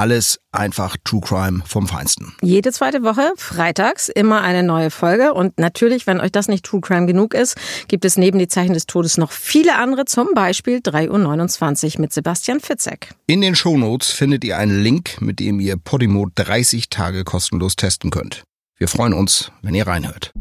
[0.00, 2.32] Alles einfach True Crime vom Feinsten.
[2.40, 5.34] Jede zweite Woche, freitags, immer eine neue Folge.
[5.34, 7.54] Und natürlich, wenn euch das nicht True Crime genug ist,
[7.86, 12.14] gibt es neben die Zeichen des Todes noch viele andere, zum Beispiel 3.29 Uhr mit
[12.14, 13.10] Sebastian Fitzek.
[13.26, 18.10] In den Shownotes findet ihr einen Link, mit dem ihr Podimo 30 Tage kostenlos testen
[18.10, 18.42] könnt.
[18.78, 20.32] Wir freuen uns, wenn ihr reinhört.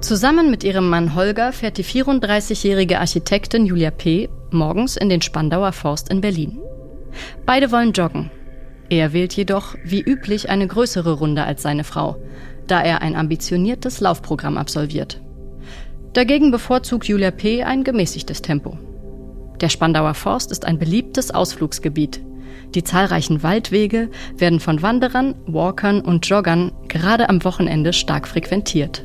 [0.00, 4.28] Zusammen mit ihrem Mann Holger fährt die 34-jährige Architektin Julia P.
[4.50, 6.58] morgens in den Spandauer Forst in Berlin.
[7.44, 8.30] Beide wollen joggen.
[8.88, 12.16] Er wählt jedoch, wie üblich, eine größere Runde als seine Frau,
[12.66, 15.20] da er ein ambitioniertes Laufprogramm absolviert.
[16.12, 17.62] Dagegen bevorzugt Julia P.
[17.62, 18.78] ein gemäßigtes Tempo.
[19.60, 22.20] Der Spandauer Forst ist ein beliebtes Ausflugsgebiet.
[22.74, 29.04] Die zahlreichen Waldwege werden von Wanderern, Walkern und Joggern gerade am Wochenende stark frequentiert.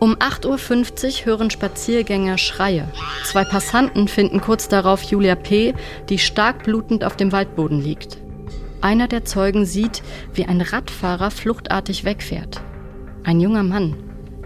[0.00, 2.86] Um 8.50 Uhr hören Spaziergänger Schreie.
[3.24, 5.74] Zwei Passanten finden kurz darauf Julia P.,
[6.08, 8.18] die stark blutend auf dem Waldboden liegt.
[8.80, 12.60] Einer der Zeugen sieht, wie ein Radfahrer fluchtartig wegfährt.
[13.24, 13.96] Ein junger Mann,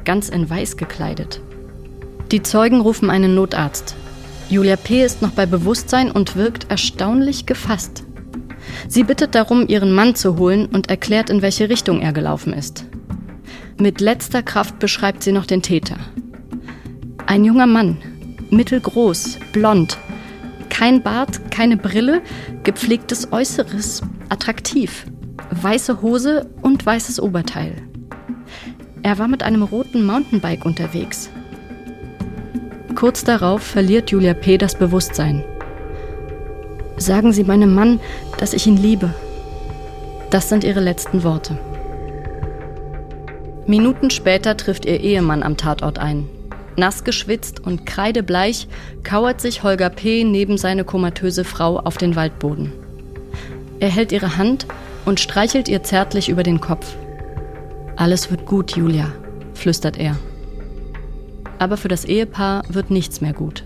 [0.07, 1.43] ganz in weiß gekleidet.
[2.31, 3.95] Die Zeugen rufen einen Notarzt.
[4.49, 5.05] Julia P.
[5.05, 8.05] ist noch bei Bewusstsein und wirkt erstaunlich gefasst.
[8.89, 12.87] Sie bittet darum, ihren Mann zu holen und erklärt, in welche Richtung er gelaufen ist.
[13.83, 15.97] Mit letzter Kraft beschreibt sie noch den Täter.
[17.27, 17.97] Ein junger Mann,
[18.49, 19.99] mittelgroß, blond,
[20.69, 22.23] kein Bart, keine Brille,
[22.63, 25.07] gepflegtes Äußeres, attraktiv,
[25.51, 27.75] weiße Hose und weißes Oberteil.
[29.03, 31.29] Er war mit einem roten Mountainbike unterwegs.
[32.95, 34.59] Kurz darauf verliert Julia P.
[34.59, 35.43] das Bewusstsein.
[36.99, 37.99] Sagen Sie meinem Mann,
[38.39, 39.13] dass ich ihn liebe.
[40.31, 41.59] Das sind ihre letzten Worte.
[43.67, 46.29] Minuten später trifft ihr Ehemann am Tatort ein.
[46.77, 48.67] Nass geschwitzt und kreidebleich
[49.05, 50.25] kauert sich Holger P.
[50.25, 52.73] neben seine komatöse Frau auf den Waldboden.
[53.79, 54.67] Er hält ihre Hand
[55.05, 56.97] und streichelt ihr zärtlich über den Kopf.
[57.97, 59.13] Alles wird gut, Julia,
[59.55, 60.17] flüstert er.
[61.59, 63.65] Aber für das Ehepaar wird nichts mehr gut.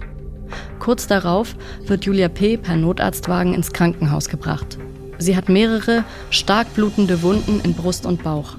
[0.78, 1.54] Kurz darauf
[1.86, 2.56] wird Julia P.
[2.56, 4.78] per Notarztwagen ins Krankenhaus gebracht.
[5.18, 8.56] Sie hat mehrere stark blutende Wunden in Brust und Bauch.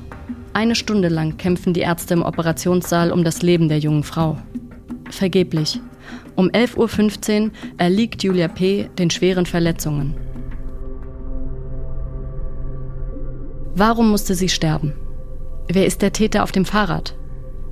[0.57, 4.40] Eine Stunde lang kämpfen die Ärzte im Operationssaal um das Leben der jungen Frau.
[5.12, 5.79] Vergeblich.
[6.35, 8.90] Um 11.15 Uhr erliegt Julia P.
[8.97, 10.16] den schweren Verletzungen.
[13.75, 14.94] Warum musste sie sterben?
[15.68, 17.16] Wer ist der Täter auf dem Fahrrad?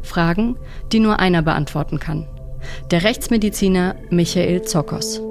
[0.03, 0.56] Fragen,
[0.91, 2.28] die nur einer beantworten kann.
[2.91, 5.23] Der Rechtsmediziner Michael Zokos.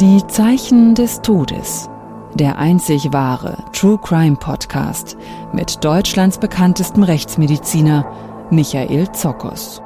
[0.00, 1.88] Die Zeichen des Todes.
[2.34, 5.16] Der einzig wahre True Crime Podcast
[5.54, 8.04] mit Deutschlands bekanntestem Rechtsmediziner
[8.50, 9.80] Michael Zokos.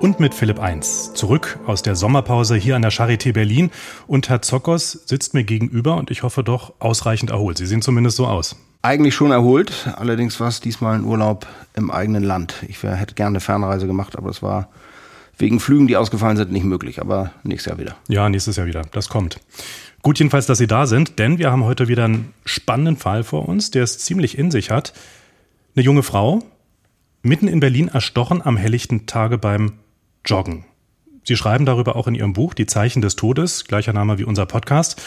[0.00, 1.14] Und mit Philipp 1.
[1.14, 3.70] Zurück aus der Sommerpause hier an der Charité Berlin.
[4.08, 7.56] Und Herr Zokos sitzt mir gegenüber und ich hoffe doch ausreichend erholt.
[7.56, 8.56] Sie sehen zumindest so aus.
[8.82, 12.64] Eigentlich schon erholt, allerdings war es diesmal ein Urlaub im eigenen Land.
[12.66, 14.68] Ich wär, hätte gerne eine Fernreise gemacht, aber es war
[15.40, 17.00] wegen Flügen, die ausgefallen sind, nicht möglich.
[17.00, 17.96] Aber nächstes Jahr wieder.
[18.08, 18.82] Ja, nächstes Jahr wieder.
[18.92, 19.38] Das kommt.
[20.02, 23.48] Gut jedenfalls, dass Sie da sind, denn wir haben heute wieder einen spannenden Fall vor
[23.48, 24.92] uns, der es ziemlich in sich hat.
[25.74, 26.42] Eine junge Frau,
[27.22, 29.74] mitten in Berlin erstochen am helllichten Tage beim
[30.24, 30.64] Joggen.
[31.24, 34.46] Sie schreiben darüber auch in Ihrem Buch Die Zeichen des Todes, gleicher Name wie unser
[34.46, 35.00] Podcast.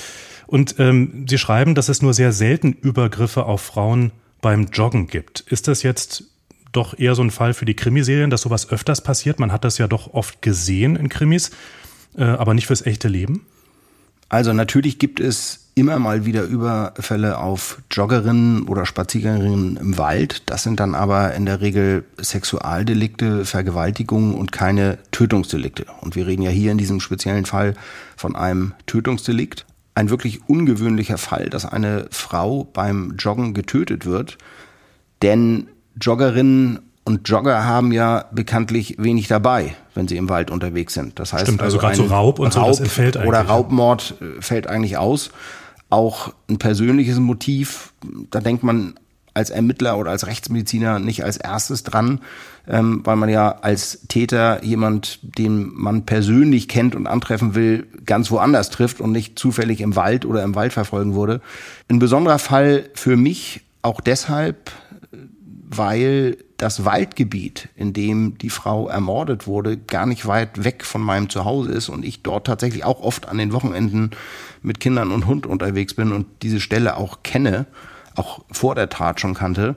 [0.46, 4.12] Und ähm, Sie schreiben, dass es nur sehr selten Übergriffe auf Frauen
[4.42, 5.40] beim Joggen gibt.
[5.42, 6.33] Ist das jetzt
[6.74, 9.40] doch eher so ein Fall für die Krimiserien, dass sowas öfters passiert.
[9.40, 11.52] Man hat das ja doch oft gesehen in Krimis,
[12.18, 13.46] äh, aber nicht fürs echte Leben.
[14.30, 20.44] Also natürlich gibt es immer mal wieder Überfälle auf Joggerinnen oder Spaziergängerinnen im Wald.
[20.48, 25.86] Das sind dann aber in der Regel Sexualdelikte, Vergewaltigungen und keine Tötungsdelikte.
[26.02, 27.76] Und wir reden ja hier in diesem speziellen Fall
[28.18, 29.66] von einem Tötungsdelikt.
[29.96, 34.38] Ein wirklich ungewöhnlicher Fall, dass eine Frau beim Joggen getötet wird.
[35.22, 35.68] Denn
[36.02, 41.20] Joggerinnen und Jogger haben ja bekanntlich wenig dabei, wenn sie im Wald unterwegs sind.
[41.20, 43.30] Das heißt, Stimmt, also, also gerade so Raub und Raub so, das entfällt eigentlich.
[43.30, 45.32] Oder Raubmord äh, fällt eigentlich aus.
[45.90, 47.94] Auch ein persönliches Motiv,
[48.32, 48.96] da denkt man
[49.34, 52.22] als Ermittler oder als Rechtsmediziner nicht als erstes dran,
[52.68, 58.32] ähm, weil man ja als Täter jemand, den man persönlich kennt und antreffen will, ganz
[58.32, 61.42] woanders trifft und nicht zufällig im Wald oder im Wald verfolgen wurde.
[61.90, 64.72] Ein besonderer Fall für mich auch deshalb,
[65.78, 71.30] weil das Waldgebiet, in dem die Frau ermordet wurde, gar nicht weit weg von meinem
[71.30, 74.12] Zuhause ist und ich dort tatsächlich auch oft an den Wochenenden
[74.62, 77.66] mit Kindern und Hund unterwegs bin und diese Stelle auch kenne
[78.16, 79.76] auch vor der Tat schon kannte.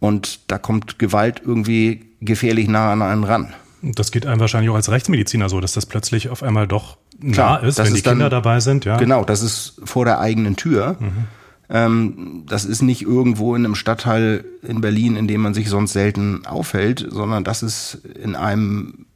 [0.00, 3.52] Und da kommt Gewalt irgendwie gefährlich nah an einen ran.
[3.82, 7.56] Das geht einem wahrscheinlich auch als Rechtsmediziner so, dass das plötzlich auf einmal doch nah
[7.56, 8.84] ist, wenn die Kinder dann, dabei sind.
[8.84, 8.96] Ja.
[8.96, 10.96] Genau, das ist vor der eigenen Tür.
[10.98, 11.26] Mhm.
[11.70, 15.92] Ähm, das ist nicht irgendwo in einem Stadtteil in Berlin, in dem man sich sonst
[15.92, 19.06] selten aufhält, sondern das ist in einem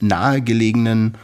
[0.00, 1.16] nahegelegenen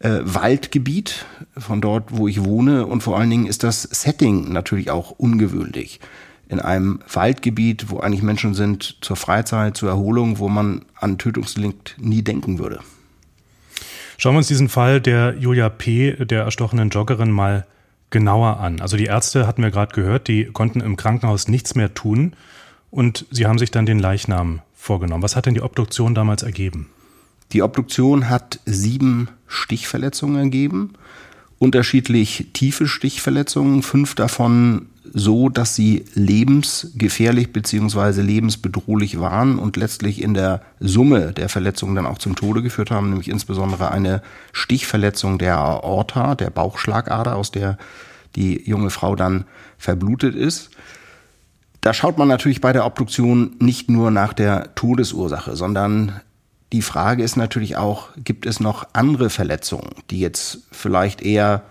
[0.00, 1.26] äh, Waldgebiet,
[1.56, 2.86] von dort, wo ich wohne.
[2.86, 6.00] Und vor allen Dingen ist das Setting natürlich auch ungewöhnlich.
[6.48, 11.96] In einem Waldgebiet, wo eigentlich Menschen sind zur Freizeit, zur Erholung, wo man an Tötungsdelikt
[11.98, 12.80] nie denken würde.
[14.16, 17.66] Schauen wir uns diesen Fall der Julia P., der erstochenen Joggerin, mal
[18.10, 18.80] genauer an.
[18.80, 22.34] Also die Ärzte hatten wir gerade gehört, die konnten im Krankenhaus nichts mehr tun
[22.90, 25.22] und sie haben sich dann den Leichnam vorgenommen.
[25.22, 26.88] Was hat denn die Obduktion damals ergeben?
[27.52, 30.94] Die Obduktion hat sieben Stichverletzungen ergeben,
[31.58, 40.34] unterschiedlich tiefe Stichverletzungen, fünf davon so, dass sie lebensgefährlich beziehungsweise lebensbedrohlich waren und letztlich in
[40.34, 44.22] der Summe der Verletzungen dann auch zum Tode geführt haben, nämlich insbesondere eine
[44.52, 47.78] Stichverletzung der Aorta, der Bauchschlagader, aus der
[48.36, 49.44] die junge Frau dann
[49.78, 50.70] verblutet ist.
[51.80, 56.20] Da schaut man natürlich bei der Obduktion nicht nur nach der Todesursache, sondern
[56.72, 61.62] die Frage ist natürlich auch, gibt es noch andere Verletzungen, die jetzt vielleicht eher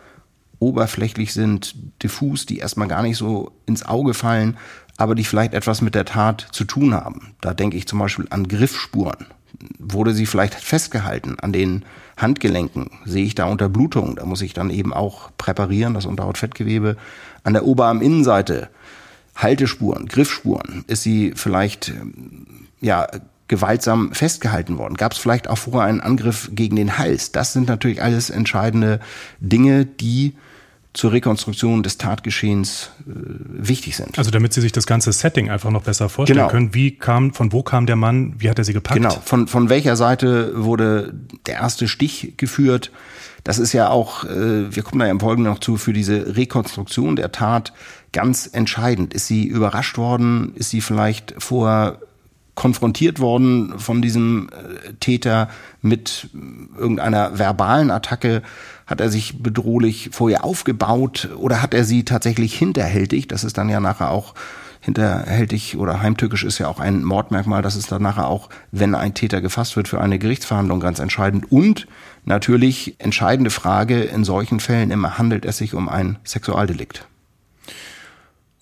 [0.59, 4.57] oberflächlich sind, diffus, die erstmal gar nicht so ins Auge fallen,
[4.97, 7.35] aber die vielleicht etwas mit der Tat zu tun haben.
[7.41, 9.27] Da denke ich zum Beispiel an Griffspuren.
[9.79, 11.85] Wurde sie vielleicht festgehalten an den
[12.17, 12.89] Handgelenken?
[13.05, 14.15] Sehe ich da Unterblutung?
[14.15, 16.97] Da muss ich dann eben auch präparieren, das Unterhautfettgewebe.
[17.43, 18.69] An der Oberarminnenseite
[19.35, 20.83] Haltespuren, Griffspuren.
[20.87, 21.93] Ist sie vielleicht
[22.81, 23.07] ja
[23.47, 24.95] gewaltsam festgehalten worden?
[24.95, 27.31] Gab es vielleicht auch vorher einen Angriff gegen den Hals?
[27.31, 28.99] Das sind natürlich alles entscheidende
[29.39, 30.35] Dinge, die
[30.97, 33.11] zur Rekonstruktion des Tatgeschehens äh,
[33.47, 34.17] wichtig sind.
[34.17, 36.49] Also damit Sie sich das ganze Setting einfach noch besser vorstellen genau.
[36.49, 36.73] können.
[36.73, 38.33] Wie kam, von wo kam der Mann?
[38.39, 38.99] Wie hat er Sie gepackt?
[38.99, 39.15] Genau.
[39.23, 41.13] Von, von welcher Seite wurde
[41.45, 42.91] der erste Stich geführt?
[43.43, 46.35] Das ist ja auch, äh, wir kommen da ja im Folgenden noch zu, für diese
[46.35, 47.73] Rekonstruktion der Tat
[48.11, 49.13] ganz entscheidend.
[49.13, 50.53] Ist sie überrascht worden?
[50.55, 51.99] Ist sie vielleicht vorher
[52.57, 55.47] konfrontiert worden von diesem äh, Täter
[55.81, 56.27] mit
[56.77, 58.41] irgendeiner verbalen Attacke?
[58.85, 63.27] Hat er sich bedrohlich vorher aufgebaut oder hat er sie tatsächlich hinterhältig?
[63.27, 64.33] Das ist dann ja nachher auch
[64.81, 67.61] hinterhältig oder heimtückisch ist ja auch ein Mordmerkmal.
[67.61, 71.51] Das ist dann nachher auch, wenn ein Täter gefasst wird für eine Gerichtsverhandlung, ganz entscheidend.
[71.51, 71.87] Und
[72.25, 77.05] natürlich entscheidende Frage in solchen Fällen immer, handelt es sich um ein Sexualdelikt?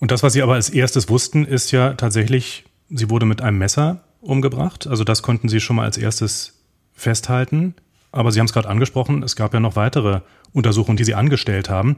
[0.00, 3.58] Und das, was Sie aber als erstes wussten, ist ja tatsächlich Sie wurde mit einem
[3.58, 4.86] Messer umgebracht.
[4.86, 6.54] Also das konnten Sie schon mal als erstes
[6.94, 7.74] festhalten.
[8.12, 10.20] Aber Sie haben es gerade angesprochen, es gab ja noch weitere
[10.52, 11.96] Untersuchungen, die Sie angestellt haben.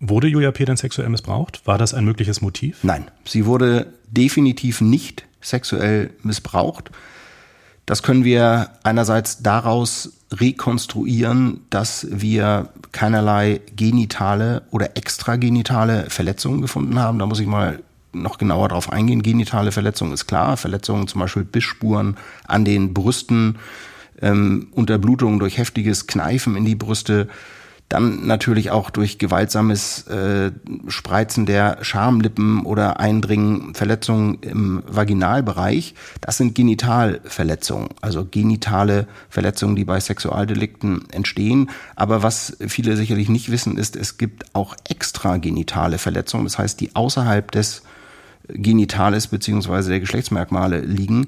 [0.00, 0.64] Wurde Julia P.
[0.64, 1.66] denn sexuell missbraucht?
[1.66, 2.78] War das ein mögliches Motiv?
[2.82, 6.90] Nein, sie wurde definitiv nicht sexuell missbraucht.
[7.86, 17.18] Das können wir einerseits daraus rekonstruieren, dass wir keinerlei genitale oder extragenitale Verletzungen gefunden haben.
[17.18, 17.80] Da muss ich mal
[18.14, 19.22] noch genauer darauf eingehen.
[19.22, 20.56] Genitale Verletzungen ist klar.
[20.56, 22.16] Verletzungen, zum Beispiel Bissspuren
[22.46, 23.58] an den Brüsten,
[24.22, 27.28] ähm, Unterblutungen durch heftiges Kneifen in die Brüste,
[27.88, 30.52] dann natürlich auch durch gewaltsames äh,
[30.88, 35.94] Spreizen der Schamlippen oder Eindringen, Verletzungen im Vaginalbereich.
[36.20, 41.70] Das sind Genitalverletzungen, also genitale Verletzungen, die bei Sexualdelikten entstehen.
[41.94, 46.96] Aber was viele sicherlich nicht wissen, ist, es gibt auch extragenitale Verletzungen, das heißt, die
[46.96, 47.82] außerhalb des
[48.48, 51.26] Genitales beziehungsweise der Geschlechtsmerkmale liegen,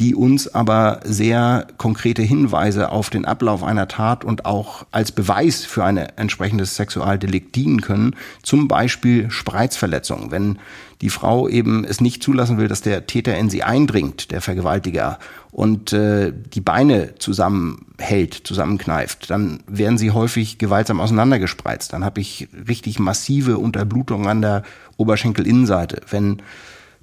[0.00, 5.64] die uns aber sehr konkrete Hinweise auf den Ablauf einer Tat und auch als Beweis
[5.64, 8.14] für ein entsprechendes Sexualdelikt dienen können.
[8.42, 10.30] Zum Beispiel Spreizverletzungen.
[10.30, 10.58] Wenn
[11.00, 15.18] die Frau eben es nicht zulassen will, dass der Täter in sie eindringt, der Vergewaltiger,
[15.50, 21.92] und äh, die Beine zusammenhält, zusammenkneift, dann werden sie häufig gewaltsam auseinandergespreizt.
[21.92, 24.62] Dann habe ich richtig massive Unterblutung an der
[24.96, 26.02] Oberschenkelinnenseite.
[26.10, 26.42] Wenn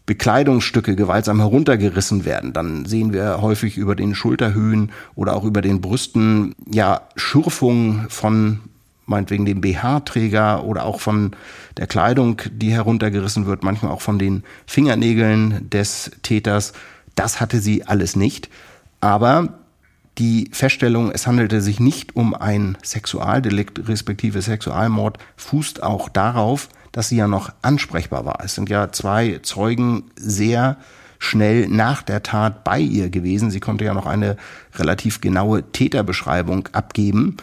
[0.06, 5.82] Bekleidungsstücke gewaltsam heruntergerissen werden, dann sehen wir häufig über den Schulterhöhen oder auch über den
[5.82, 8.60] Brüsten ja Schürfungen von
[9.08, 11.32] meinetwegen dem BH-Träger oder auch von
[11.78, 16.74] der Kleidung, die heruntergerissen wird, manchmal auch von den Fingernägeln des Täters.
[17.16, 18.50] Das hatte sie alles nicht.
[19.02, 19.60] Aber
[20.18, 27.10] die Feststellung, es handelte sich nicht um ein Sexualdelikt respektive Sexualmord, fußt auch darauf, dass
[27.10, 28.40] sie ja noch ansprechbar war.
[28.44, 30.78] Es sind ja zwei Zeugen sehr
[31.20, 33.52] schnell nach der Tat bei ihr gewesen.
[33.52, 34.38] Sie konnte ja noch eine
[34.76, 37.38] relativ genaue Täterbeschreibung abgeben.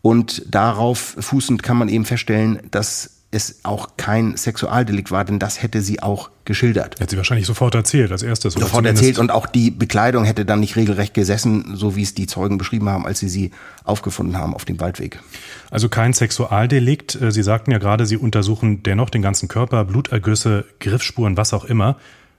[0.00, 5.62] Und darauf fußend kann man eben feststellen, dass es auch kein Sexualdelikt war, denn das
[5.62, 7.00] hätte sie auch geschildert.
[7.00, 8.54] Hätte sie wahrscheinlich sofort erzählt, als erstes.
[8.54, 12.26] Sofort erzählt und auch die Bekleidung hätte dann nicht regelrecht gesessen, so wie es die
[12.26, 13.50] Zeugen beschrieben haben, als sie sie
[13.84, 15.20] aufgefunden haben auf dem Waldweg.
[15.70, 17.20] Also kein Sexualdelikt.
[17.20, 21.64] Äh, sie sagten ja gerade, Sie untersuchen dennoch den ganzen Körper, Blutergüsse, Griffspuren, was auch
[21.64, 21.96] immer.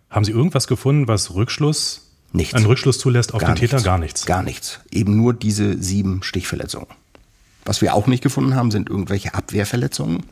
[0.10, 2.54] Haben Sie irgendwas gefunden, was Rückschluss, nichts.
[2.54, 3.76] einen Rückschluss zulässt auf Gar den Täter?
[3.76, 3.86] nichts.
[3.86, 4.26] Gar nichts.
[4.26, 4.80] Gar nichts.
[4.92, 6.88] Eben nur diese sieben Stichverletzungen.
[7.66, 10.24] Was wir auch nicht gefunden haben, sind irgendwelche Abwehrverletzungen.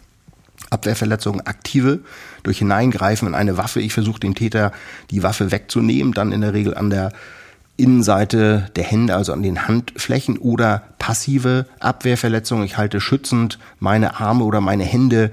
[0.74, 2.00] Abwehrverletzungen aktive
[2.44, 3.80] durch Hineingreifen in eine Waffe.
[3.80, 4.72] Ich versuche dem Täter
[5.12, 7.12] die Waffe wegzunehmen, dann in der Regel an der
[7.76, 12.66] Innenseite der Hände, also an den Handflächen oder passive Abwehrverletzungen.
[12.66, 15.32] Ich halte schützend meine Arme oder meine Hände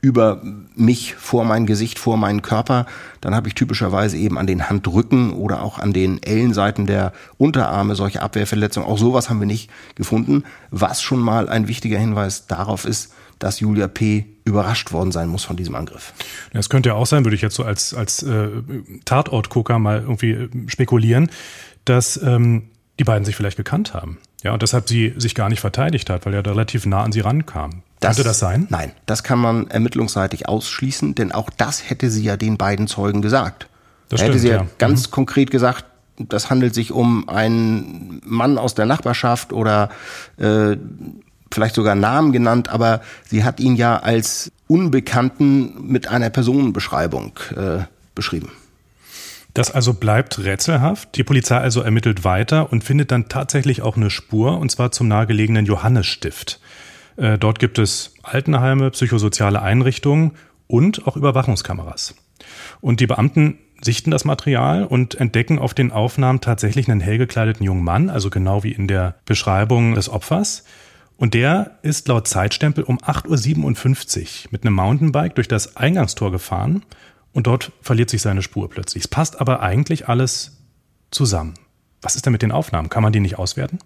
[0.00, 0.42] über
[0.76, 2.84] mich vor mein Gesicht, vor meinen Körper.
[3.22, 7.96] Dann habe ich typischerweise eben an den Handrücken oder auch an den Ellenseiten der Unterarme
[7.96, 8.86] solche Abwehrverletzungen.
[8.86, 13.60] Auch sowas haben wir nicht gefunden, was schon mal ein wichtiger Hinweis darauf ist, dass
[13.60, 14.26] Julia P.
[14.44, 16.12] überrascht worden sein muss von diesem Angriff.
[16.52, 18.48] Es könnte ja auch sein, würde ich jetzt so als, als äh,
[19.04, 21.30] Tatortgucker mal irgendwie äh, spekulieren,
[21.84, 22.64] dass ähm,
[22.98, 24.18] die beiden sich vielleicht gekannt haben.
[24.42, 27.20] Ja, und deshalb sie sich gar nicht verteidigt hat, weil er relativ nah an sie
[27.20, 27.82] rankam.
[28.00, 28.66] Das, Könnte das sein?
[28.68, 33.22] Nein, das kann man ermittlungsseitig ausschließen, denn auch das hätte sie ja den beiden Zeugen
[33.22, 33.68] gesagt.
[34.10, 34.66] Das da hätte stimmt, sie ja, ja.
[34.76, 35.10] ganz Mhm.
[35.12, 35.86] konkret gesagt,
[36.18, 39.88] das handelt sich um einen Mann aus der Nachbarschaft oder
[40.36, 40.76] äh,
[41.54, 47.84] vielleicht sogar Namen genannt, aber sie hat ihn ja als Unbekannten mit einer Personenbeschreibung äh,
[48.14, 48.50] beschrieben.
[49.54, 51.16] Das also bleibt rätselhaft.
[51.16, 55.06] Die Polizei also ermittelt weiter und findet dann tatsächlich auch eine Spur, und zwar zum
[55.06, 56.60] nahegelegenen Johannesstift.
[57.16, 60.32] Äh, dort gibt es Altenheime, psychosoziale Einrichtungen
[60.66, 62.16] und auch Überwachungskameras.
[62.80, 67.64] Und die Beamten sichten das Material und entdecken auf den Aufnahmen tatsächlich einen hell gekleideten
[67.64, 70.64] jungen Mann, also genau wie in der Beschreibung des Opfers.
[71.24, 76.84] Und der ist laut Zeitstempel um 8.57 Uhr mit einem Mountainbike durch das Eingangstor gefahren
[77.32, 79.04] und dort verliert sich seine Spur plötzlich.
[79.04, 80.58] Es passt aber eigentlich alles
[81.10, 81.54] zusammen.
[82.02, 82.90] Was ist denn mit den Aufnahmen?
[82.90, 83.78] Kann man die nicht auswerten?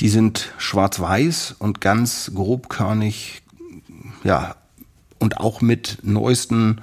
[0.00, 3.42] Die sind schwarz-weiß und ganz grobkörnig,
[4.24, 4.56] ja,
[5.20, 6.80] und auch mit neuesten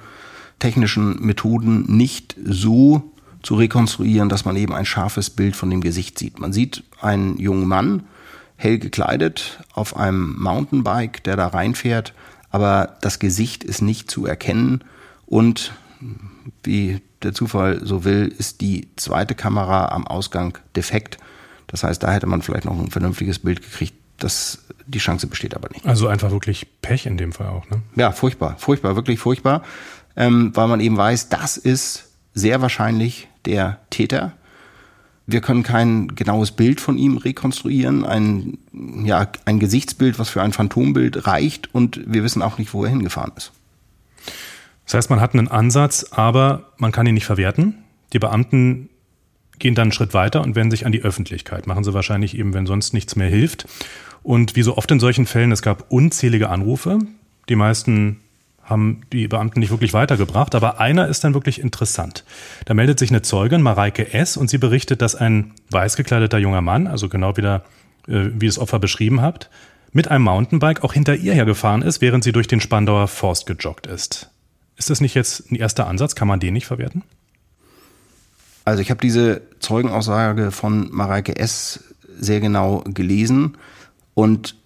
[0.60, 6.18] technischen Methoden nicht so zu rekonstruieren, dass man eben ein scharfes Bild von dem Gesicht
[6.18, 6.38] sieht.
[6.38, 8.04] Man sieht einen jungen Mann,
[8.58, 12.12] hell gekleidet, auf einem Mountainbike, der da reinfährt,
[12.50, 14.84] aber das Gesicht ist nicht zu erkennen
[15.26, 15.72] und
[16.64, 21.18] wie der Zufall so will, ist die zweite Kamera am Ausgang defekt.
[21.66, 23.94] Das heißt, da hätte man vielleicht noch ein vernünftiges Bild gekriegt.
[24.18, 25.86] Das, die Chance besteht aber nicht.
[25.86, 27.82] Also einfach wirklich Pech in dem Fall auch, ne?
[27.96, 29.62] Ja, furchtbar, furchtbar, wirklich furchtbar,
[30.16, 34.32] ähm, weil man eben weiß, das ist sehr wahrscheinlich der Täter.
[35.30, 38.56] Wir können kein genaues Bild von ihm rekonstruieren, ein,
[39.04, 42.88] ja, ein Gesichtsbild, was für ein Phantombild reicht und wir wissen auch nicht, wo er
[42.88, 43.52] hingefahren ist.
[44.86, 47.74] Das heißt, man hat einen Ansatz, aber man kann ihn nicht verwerten.
[48.14, 48.88] Die Beamten
[49.58, 51.66] gehen dann einen Schritt weiter und wenden sich an die Öffentlichkeit.
[51.66, 53.66] Machen sie wahrscheinlich eben, wenn sonst nichts mehr hilft.
[54.22, 57.00] Und wie so oft in solchen Fällen, es gab unzählige Anrufe.
[57.50, 58.20] Die meisten
[58.68, 62.24] haben die Beamten nicht wirklich weitergebracht, aber einer ist dann wirklich interessant.
[62.66, 66.60] Da meldet sich eine Zeugin, Mareike S., und sie berichtet, dass ein weiß gekleideter junger
[66.60, 67.64] Mann, also genau wieder,
[68.06, 69.48] äh, wie das Opfer beschrieben habt,
[69.92, 73.86] mit einem Mountainbike auch hinter ihr hergefahren ist, während sie durch den Spandauer Forst gejoggt
[73.86, 74.30] ist.
[74.76, 76.14] Ist das nicht jetzt ein erster Ansatz?
[76.14, 77.02] Kann man den nicht verwerten?
[78.64, 81.94] Also ich habe diese Zeugenaussage von Mareike S.
[82.18, 83.56] sehr genau gelesen
[84.12, 84.56] und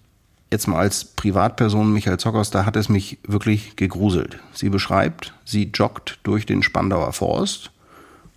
[0.53, 4.39] jetzt mal als Privatperson Michael Zockers, da hat es mich wirklich gegruselt.
[4.53, 7.71] Sie beschreibt, sie joggt durch den Spandauer Forst,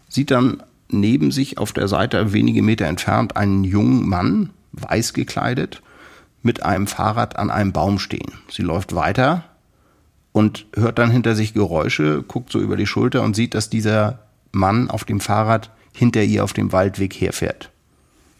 [0.08, 5.82] sieht dann neben sich auf der Seite wenige Meter entfernt einen jungen Mann, weiß gekleidet,
[6.42, 8.32] mit einem Fahrrad an einem Baum stehen.
[8.50, 9.44] Sie läuft weiter
[10.32, 14.20] und hört dann hinter sich Geräusche, guckt so über die Schulter und sieht, dass dieser
[14.52, 17.70] Mann auf dem Fahrrad hinter ihr auf dem Waldweg herfährt.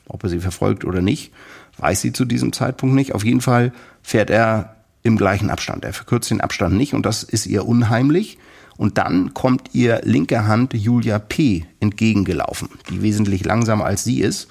[0.09, 1.33] Ob er sie verfolgt oder nicht,
[1.79, 3.15] weiß sie zu diesem Zeitpunkt nicht.
[3.15, 5.85] Auf jeden Fall fährt er im gleichen Abstand.
[5.85, 8.39] Er verkürzt den Abstand nicht und das ist ihr unheimlich.
[8.77, 11.65] Und dann kommt ihr linke Hand Julia P.
[11.81, 14.49] entgegengelaufen, die wesentlich langsamer als sie ist.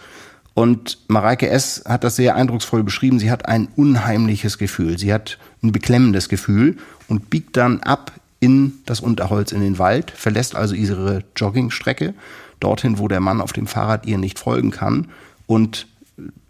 [0.56, 1.84] Und Mareike S.
[1.86, 3.20] hat das sehr eindrucksvoll beschrieben.
[3.20, 4.98] Sie hat ein unheimliches Gefühl.
[4.98, 6.78] Sie hat ein beklemmendes Gefühl
[7.08, 12.14] und biegt dann ab in das Unterholz in den Wald, verlässt also ihre Joggingstrecke,
[12.60, 15.08] dorthin, wo der Mann auf dem Fahrrad ihr nicht folgen kann
[15.48, 15.88] und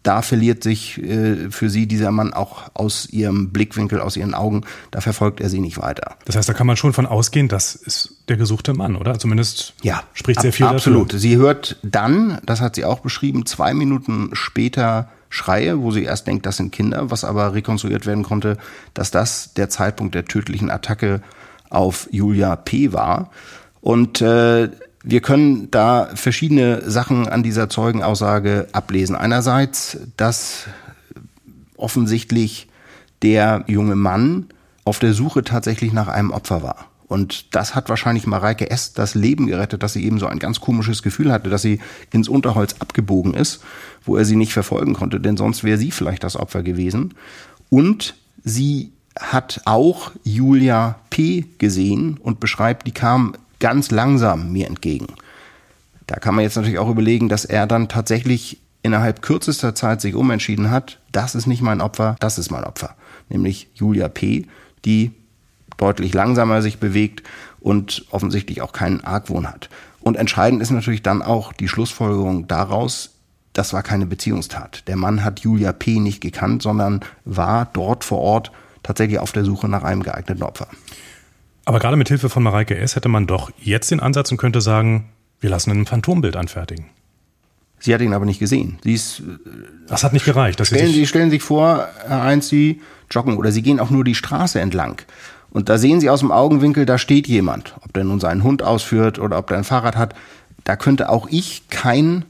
[0.04, 4.62] da verliert sich äh, für sie dieser Mann auch aus ihrem Blickwinkel, aus ihren Augen.
[4.92, 6.18] Da verfolgt er sie nicht weiter.
[6.26, 9.18] Das heißt, da kann man schon von ausgehen, das ist der gesuchte Mann, oder?
[9.18, 11.10] Zumindest ja, spricht sehr viel absolut.
[11.10, 11.20] Dafür.
[11.20, 16.28] Sie hört dann, das hat sie auch beschrieben, zwei Minuten später Schreie, wo sie erst
[16.28, 18.58] denkt, das sind Kinder, was aber rekonstruiert werden konnte,
[18.94, 21.22] dass das der Zeitpunkt der tödlichen Attacke
[21.70, 22.94] auf Julia P.
[22.94, 23.32] war.
[23.82, 24.70] Und äh,
[25.08, 29.16] wir können da verschiedene Sachen an dieser Zeugenaussage ablesen.
[29.16, 30.66] Einerseits, dass
[31.78, 32.68] offensichtlich
[33.22, 34.48] der junge Mann
[34.84, 36.88] auf der Suche tatsächlich nach einem Opfer war.
[37.08, 38.94] Und das hat wahrscheinlich Mareike S.
[38.94, 41.80] das Leben gerettet, dass sie eben so ein ganz komisches Gefühl hatte, dass sie
[42.12, 43.62] ins Unterholz abgebogen ist,
[44.04, 47.14] wo er sie nicht verfolgen konnte, denn sonst wäre sie vielleicht das Opfer gewesen.
[47.70, 51.46] Und sie hat auch Julia P.
[51.60, 55.08] gesehen und beschreibt, die kam ganz langsam mir entgegen.
[56.08, 60.14] Da kann man jetzt natürlich auch überlegen, dass er dann tatsächlich innerhalb kürzester Zeit sich
[60.14, 62.96] umentschieden hat, das ist nicht mein Opfer, das ist mein Opfer.
[63.30, 64.46] Nämlich Julia P.,
[64.86, 65.12] die
[65.78, 67.24] deutlich langsamer sich bewegt
[67.60, 69.70] und offensichtlich auch keinen Argwohn hat.
[70.02, 73.16] Und entscheidend ist natürlich dann auch die Schlussfolgerung daraus,
[73.54, 74.88] das war keine Beziehungstat.
[74.88, 76.00] Der Mann hat Julia P.
[76.00, 78.52] nicht gekannt, sondern war dort vor Ort
[78.84, 80.68] tatsächlich auf der Suche nach einem geeigneten Opfer.
[81.66, 82.96] Aber gerade mit Hilfe von Mareike S.
[82.96, 86.86] hätte man doch jetzt den Ansatz und könnte sagen, wir lassen ein Phantombild anfertigen.
[87.80, 88.80] Sie hat ihn aber nicht gesehen.
[88.84, 89.24] Sie ist,
[89.88, 90.66] das hat nicht gereicht.
[90.66, 92.82] stellen, Sie, stellen sich vor, Herr Heinz, Sie
[93.12, 95.02] joggen oder Sie gehen auch nur die Straße entlang.
[95.50, 97.76] Und da sehen Sie aus dem Augenwinkel, da steht jemand.
[97.82, 100.16] Ob der nun seinen Hund ausführt oder ob der ein Fahrrad hat.
[100.64, 102.26] Da könnte auch ich kein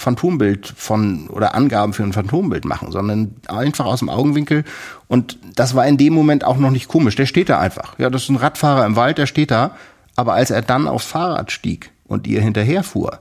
[0.00, 4.64] Phantombild von oder Angaben für ein Phantombild machen, sondern einfach aus dem Augenwinkel.
[5.08, 7.16] Und das war in dem Moment auch noch nicht komisch.
[7.16, 7.98] Der steht da einfach.
[7.98, 9.72] Ja, das ist ein Radfahrer im Wald, der steht da.
[10.16, 13.20] Aber als er dann aufs Fahrrad stieg und ihr hinterherfuhr,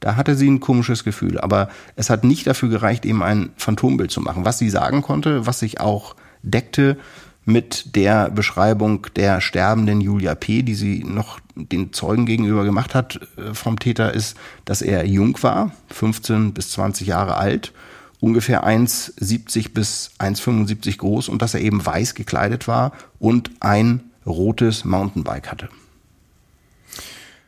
[0.00, 1.38] da hatte sie ein komisches Gefühl.
[1.38, 4.44] Aber es hat nicht dafür gereicht, eben ein Phantombild zu machen.
[4.44, 6.96] Was sie sagen konnte, was sich auch deckte
[7.44, 13.20] mit der Beschreibung der sterbenden Julia P., die sie noch den Zeugen gegenüber gemacht hat
[13.36, 17.72] äh, vom Täter, ist, dass er jung war, 15 bis 20 Jahre alt,
[18.20, 24.84] ungefähr 1,70 bis 1,75 groß und dass er eben weiß gekleidet war und ein rotes
[24.84, 25.68] Mountainbike hatte.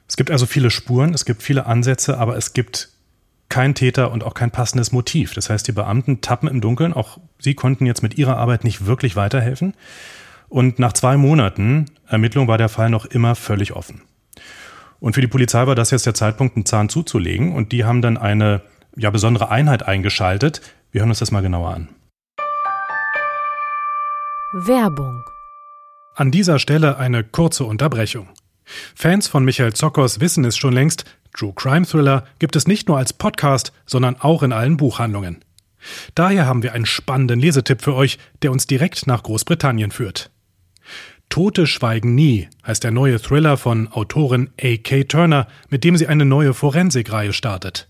[0.08, 2.90] Es gibt also viele Spuren, es gibt viele Ansätze, aber es gibt
[3.48, 5.34] kein Täter und auch kein passendes Motiv.
[5.34, 6.94] Das heißt, die Beamten tappen im Dunkeln.
[6.94, 9.74] Auch sie konnten jetzt mit ihrer Arbeit nicht wirklich weiterhelfen.
[10.52, 14.02] Und nach zwei Monaten Ermittlung war der Fall noch immer völlig offen.
[15.00, 17.54] Und für die Polizei war das jetzt der Zeitpunkt, einen Zahn zuzulegen.
[17.54, 18.60] Und die haben dann eine
[18.94, 20.60] ja, besondere Einheit eingeschaltet.
[20.90, 21.88] Wir hören uns das mal genauer an.
[24.52, 25.22] Werbung.
[26.16, 28.28] An dieser Stelle eine kurze Unterbrechung.
[28.94, 32.98] Fans von Michael Zockers wissen es schon längst, True Crime Thriller gibt es nicht nur
[32.98, 35.42] als Podcast, sondern auch in allen Buchhandlungen.
[36.14, 40.30] Daher haben wir einen spannenden Lesetipp für euch, der uns direkt nach Großbritannien führt.
[41.32, 45.04] Tote schweigen nie heißt der neue Thriller von Autorin A.K.
[45.04, 47.88] Turner, mit dem sie eine neue Forensikreihe startet.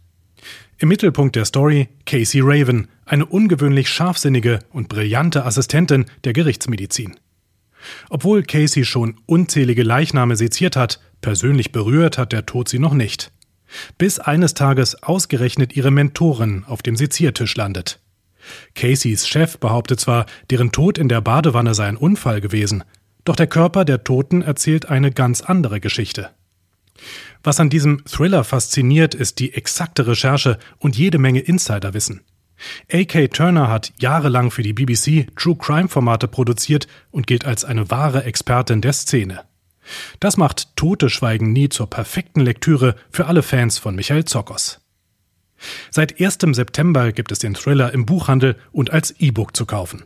[0.78, 7.16] Im Mittelpunkt der Story Casey Raven, eine ungewöhnlich scharfsinnige und brillante Assistentin der Gerichtsmedizin.
[8.11, 13.33] Obwohl Casey schon unzählige Leichname seziert hat, persönlich berührt hat der Tod sie noch nicht.
[13.98, 17.98] Bis eines Tages ausgerechnet ihre Mentorin auf dem Seziertisch landet.
[18.76, 22.85] Caseys Chef behauptet zwar, deren Tod in der Badewanne sei ein Unfall gewesen,
[23.24, 26.30] doch der Körper der Toten erzählt eine ganz andere Geschichte.
[27.42, 32.22] Was an diesem Thriller fasziniert, ist die exakte Recherche und jede Menge Insiderwissen.
[32.92, 33.28] A.K.
[33.28, 38.24] Turner hat jahrelang für die BBC True Crime Formate produziert und gilt als eine wahre
[38.24, 39.40] Expertin der Szene.
[40.20, 44.80] Das macht Tote Schweigen nie zur perfekten Lektüre für alle Fans von Michael Zokos.
[45.90, 46.38] Seit 1.
[46.52, 50.04] September gibt es den Thriller im Buchhandel und als E-Book zu kaufen.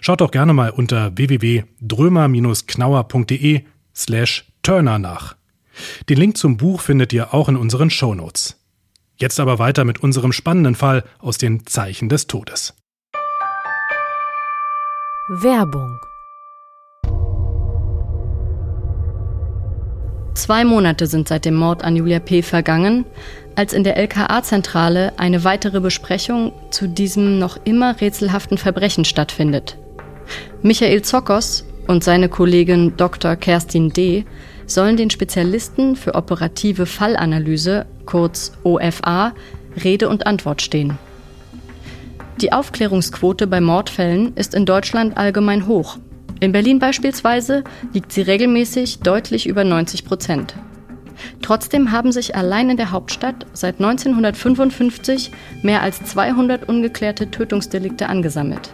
[0.00, 3.62] Schaut doch gerne mal unter www.drömer-knauer.de
[3.94, 5.36] slash Turner nach.
[6.08, 8.58] Den Link zum Buch findet ihr auch in unseren Shownotes.
[9.16, 12.74] Jetzt aber weiter mit unserem spannenden Fall aus den Zeichen des Todes.
[15.28, 15.98] Werbung
[20.36, 22.42] Zwei Monate sind seit dem Mord an Julia P.
[22.42, 23.06] vergangen,
[23.54, 29.78] als in der LKA-Zentrale eine weitere Besprechung zu diesem noch immer rätselhaften Verbrechen stattfindet.
[30.60, 33.34] Michael Zokos und seine Kollegin Dr.
[33.36, 34.26] Kerstin D.
[34.66, 39.32] sollen den Spezialisten für operative Fallanalyse, kurz OFA,
[39.82, 40.98] Rede und Antwort stehen.
[42.42, 45.96] Die Aufklärungsquote bei Mordfällen ist in Deutschland allgemein hoch.
[46.38, 50.54] In Berlin beispielsweise liegt sie regelmäßig deutlich über 90 Prozent.
[51.40, 55.30] Trotzdem haben sich allein in der Hauptstadt seit 1955
[55.62, 58.70] mehr als 200 ungeklärte Tötungsdelikte angesammelt.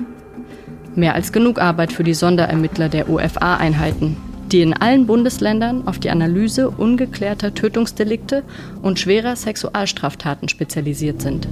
[0.97, 4.17] Mehr als genug Arbeit für die Sonderermittler der UFA-Einheiten,
[4.51, 8.43] die in allen Bundesländern auf die Analyse ungeklärter Tötungsdelikte
[8.83, 11.49] und schwerer Sexualstraftaten spezialisiert sind.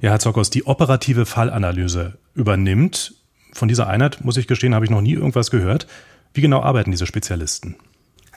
[0.00, 3.14] Ja, Herr Zockers, die operative Fallanalyse übernimmt.
[3.52, 5.86] Von dieser Einheit, muss ich gestehen, habe ich noch nie irgendwas gehört.
[6.34, 7.76] Wie genau arbeiten diese Spezialisten?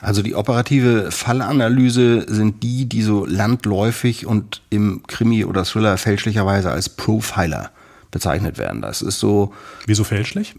[0.00, 6.70] Also die operative Fallanalyse sind die, die so landläufig und im Krimi oder Thriller fälschlicherweise
[6.70, 7.70] als Profiler
[8.10, 8.82] bezeichnet werden.
[8.82, 9.54] Das ist so.
[9.86, 10.54] Wieso fälschlich?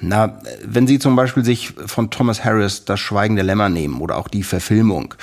[0.00, 4.16] Na, wenn Sie zum Beispiel sich von Thomas Harris das Schweigen der Lämmer nehmen oder
[4.16, 5.14] auch die Verfilmung,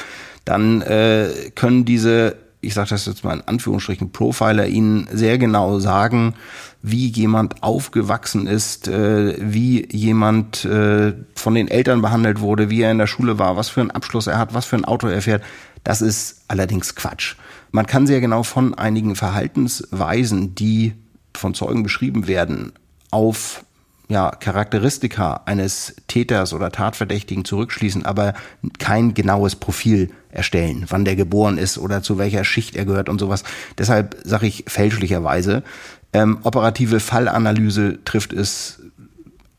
[0.43, 5.79] dann äh, können diese ich sage das jetzt mal in Anführungsstrichen, Profiler Ihnen sehr genau
[5.79, 6.35] sagen,
[6.81, 12.91] wie jemand aufgewachsen ist, äh, wie jemand äh, von den Eltern behandelt wurde, wie er
[12.91, 15.21] in der Schule war, was für einen Abschluss er hat, was für ein Auto er
[15.21, 15.43] fährt.
[15.83, 17.35] Das ist allerdings Quatsch.
[17.71, 20.93] Man kann sehr genau von einigen Verhaltensweisen, die
[21.35, 22.73] von Zeugen beschrieben werden,
[23.09, 23.63] auf
[24.11, 28.33] ja, Charakteristika eines Täters oder Tatverdächtigen zurückschließen, aber
[28.77, 33.19] kein genaues Profil erstellen, wann der geboren ist oder zu welcher Schicht er gehört und
[33.19, 33.45] sowas.
[33.77, 35.63] Deshalb sage ich fälschlicherweise,
[36.11, 38.81] ähm, operative Fallanalyse trifft es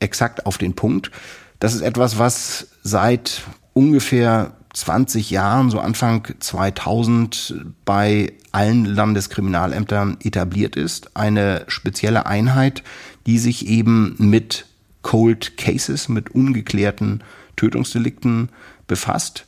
[0.01, 1.11] exakt auf den Punkt.
[1.59, 7.55] Das ist etwas, was seit ungefähr 20 Jahren, so Anfang 2000,
[7.87, 11.17] bei allen Landeskriminalämtern etabliert ist.
[11.17, 12.83] Eine spezielle Einheit,
[13.27, 14.67] die sich eben mit
[15.03, 17.23] Cold Cases, mit ungeklärten
[17.57, 18.49] Tötungsdelikten
[18.87, 19.47] befasst,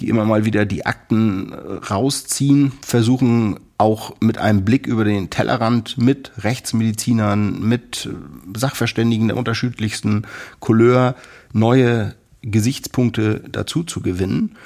[0.00, 5.30] die immer mal wieder die Akten äh, rausziehen, versuchen auch mit einem Blick über den
[5.30, 10.22] Tellerrand mit Rechtsmedizinern, mit äh, Sachverständigen der unterschiedlichsten
[10.60, 11.14] Couleur
[11.52, 14.56] neue Gesichtspunkte dazu zu gewinnen.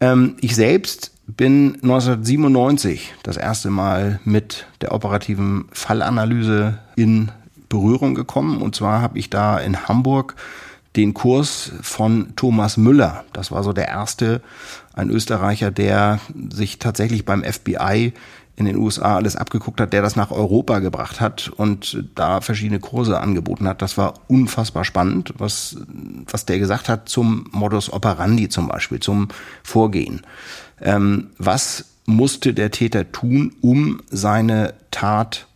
[0.00, 7.32] Ähm, ich selbst bin 1997 das erste Mal mit der operativen Fallanalyse in
[7.76, 8.62] Berührung gekommen.
[8.62, 10.34] Und zwar habe ich da in Hamburg
[10.96, 13.24] den Kurs von Thomas Müller.
[13.34, 14.40] Das war so der erste,
[14.94, 18.14] ein Österreicher, der sich tatsächlich beim FBI
[18.58, 22.80] in den USA alles abgeguckt hat, der das nach Europa gebracht hat und da verschiedene
[22.80, 23.82] Kurse angeboten hat.
[23.82, 25.76] Das war unfassbar spannend, was,
[26.30, 29.28] was der gesagt hat zum Modus operandi zum Beispiel, zum
[29.62, 30.22] Vorgehen.
[30.80, 35.46] Ähm, was musste der Täter tun, um seine Tat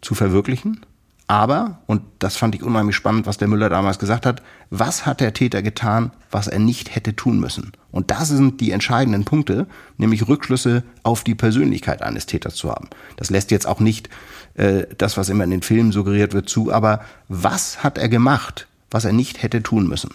[0.00, 0.80] zu verwirklichen?
[1.28, 5.20] Aber, und das fand ich unheimlich spannend, was der Müller damals gesagt hat, was hat
[5.20, 7.72] der Täter getan, was er nicht hätte tun müssen?
[7.90, 12.88] Und das sind die entscheidenden Punkte, nämlich Rückschlüsse auf die Persönlichkeit eines Täters zu haben.
[13.16, 14.08] Das lässt jetzt auch nicht
[14.54, 18.68] äh, das, was immer in den Filmen suggeriert wird, zu, aber was hat er gemacht,
[18.92, 20.10] was er nicht hätte tun müssen?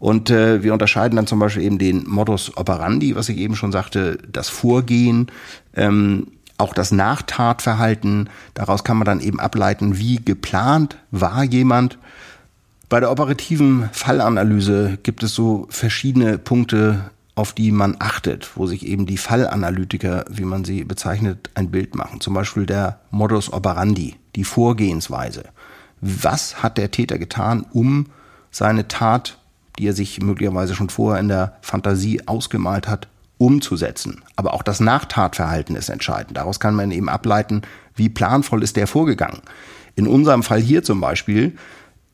[0.00, 3.70] Und äh, wir unterscheiden dann zum Beispiel eben den Modus operandi, was ich eben schon
[3.70, 5.30] sagte, das Vorgehen,
[5.74, 6.26] ähm,
[6.58, 11.98] auch das Nachtatverhalten, daraus kann man dann eben ableiten, wie geplant war jemand.
[12.88, 18.86] Bei der operativen Fallanalyse gibt es so verschiedene Punkte, auf die man achtet, wo sich
[18.86, 22.20] eben die Fallanalytiker, wie man sie bezeichnet, ein Bild machen.
[22.20, 25.44] Zum Beispiel der Modus operandi, die Vorgehensweise.
[26.00, 28.06] Was hat der Täter getan, um
[28.50, 29.38] seine Tat,
[29.78, 33.08] die er sich möglicherweise schon vorher in der Fantasie ausgemalt hat,
[33.38, 34.22] umzusetzen.
[34.36, 36.36] Aber auch das Nachtatverhalten ist entscheidend.
[36.36, 37.62] Daraus kann man eben ableiten,
[37.94, 39.40] wie planvoll ist der vorgegangen.
[39.94, 41.56] In unserem Fall hier zum Beispiel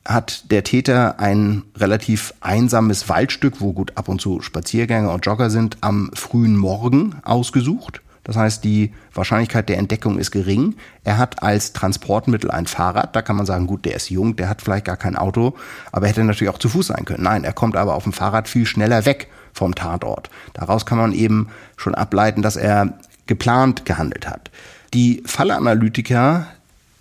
[0.05, 5.51] hat der Täter ein relativ einsames Waldstück, wo gut ab und zu Spaziergänger und Jogger
[5.51, 8.03] sind, am frühen Morgen ausgesucht.
[8.25, 10.77] Das heißt, die Wahrscheinlichkeit der Entdeckung ist gering.
[11.03, 13.17] Er hat als Transportmittel ein Fahrrad.
[13.17, 15.55] Da kann man sagen, gut, der ist jung, der hat vielleicht gar kein Auto,
[15.91, 17.25] aber er hätte natürlich auch zu Fuß sein können.
[17.25, 20.31] Nein, er kommt aber auf dem Fahrrad viel schneller weg vom Tatort.
[20.55, 24.51] Daraus kann man eben schon ableiten, dass er geplant gehandelt hat.
[24.95, 26.47] Die Fallanalytiker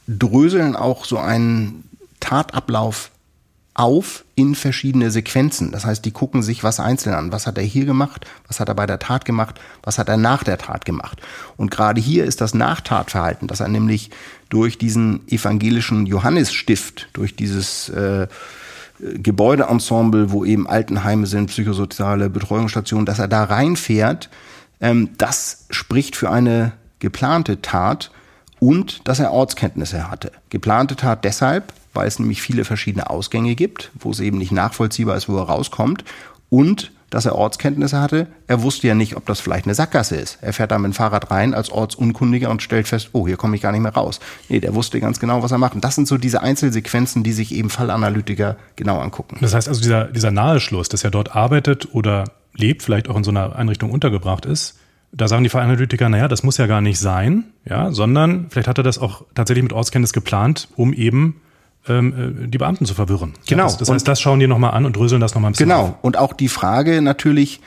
[0.07, 1.83] dröseln auch so einen
[2.19, 3.11] Tatablauf
[3.73, 5.71] auf in verschiedene Sequenzen.
[5.71, 7.31] Das heißt, die gucken sich was einzeln an.
[7.31, 8.25] Was hat er hier gemacht?
[8.47, 9.59] Was hat er bei der Tat gemacht?
[9.81, 11.21] Was hat er nach der Tat gemacht?
[11.55, 14.11] Und gerade hier ist das Nachtatverhalten, dass er nämlich
[14.49, 18.27] durch diesen evangelischen Johannesstift, durch dieses äh,
[19.15, 24.29] Gebäudeensemble, wo eben Altenheime sind, psychosoziale Betreuungsstationen, dass er da reinfährt,
[24.79, 28.11] ähm, das spricht für eine geplante Tat
[28.59, 30.31] und dass er Ortskenntnisse hatte.
[30.49, 35.17] Geplante Tat deshalb, weil es nämlich viele verschiedene Ausgänge gibt, wo es eben nicht nachvollziehbar
[35.17, 36.05] ist, wo er rauskommt
[36.49, 38.25] und dass er Ortskenntnisse hatte.
[38.47, 40.39] Er wusste ja nicht, ob das vielleicht eine Sackgasse ist.
[40.41, 43.55] Er fährt da mit dem Fahrrad rein als Ortsunkundiger und stellt fest, oh, hier komme
[43.55, 44.19] ich gar nicht mehr raus.
[44.49, 45.75] Nee, der wusste ganz genau, was er macht.
[45.75, 49.37] Und das sind so diese Einzelsequenzen, die sich eben Fallanalytiker genau angucken.
[49.41, 53.23] Das heißt also, dieser, dieser Naheschluss, dass er dort arbeitet oder lebt, vielleicht auch in
[53.23, 54.79] so einer Einrichtung untergebracht ist,
[55.11, 58.77] da sagen die Fallanalytiker, naja, das muss ja gar nicht sein, ja, sondern vielleicht hat
[58.77, 61.41] er das auch tatsächlich mit Ortskenntnis geplant, um eben
[61.87, 63.33] die Beamten zu verwirren.
[63.47, 63.63] Genau.
[63.63, 65.81] Das, das heißt, das schauen die nochmal an und dröseln das nochmal ein bisschen Genau.
[65.83, 65.93] auf.
[66.03, 67.59] Und auch die Frage natürlich,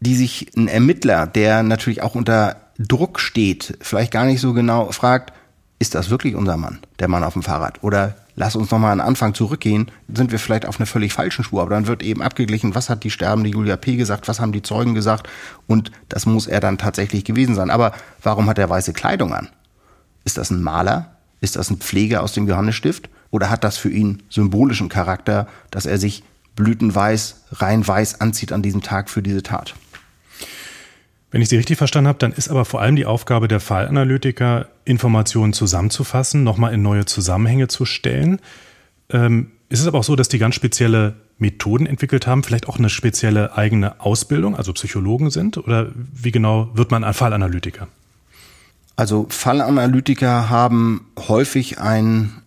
[0.00, 4.90] die sich ein Ermittler, der natürlich auch unter Druck steht, vielleicht gar nicht so genau
[4.92, 5.34] fragt,
[5.78, 7.82] ist das wirklich unser Mann, der Mann auf dem Fahrrad?
[7.82, 11.44] Oder lass uns nochmal an den Anfang zurückgehen, sind wir vielleicht auf einer völlig falschen
[11.44, 11.60] Spur.
[11.60, 13.96] Aber dann wird eben abgeglichen, was hat die sterbende Julia P.
[13.96, 15.28] gesagt, was haben die Zeugen gesagt
[15.66, 17.68] und das muss er dann tatsächlich gewesen sein.
[17.68, 19.48] Aber warum hat er weiße Kleidung an?
[20.24, 21.16] Ist das ein Maler?
[21.42, 23.10] Ist das ein Pfleger aus dem Johannesstift?
[23.32, 26.22] Oder hat das für ihn symbolischen Charakter, dass er sich
[26.54, 29.74] blütenweiß, rein weiß anzieht an diesem Tag für diese Tat?
[31.32, 34.68] Wenn ich Sie richtig verstanden habe, dann ist aber vor allem die Aufgabe der Fallanalytiker,
[34.84, 38.38] Informationen zusammenzufassen, nochmal in neue Zusammenhänge zu stellen.
[39.08, 42.78] Ähm, ist es aber auch so, dass die ganz spezielle Methoden entwickelt haben, vielleicht auch
[42.78, 45.56] eine spezielle eigene Ausbildung, also Psychologen sind?
[45.56, 47.88] Oder wie genau wird man ein Fallanalytiker?
[48.96, 52.42] Also Fallanalytiker haben häufig ein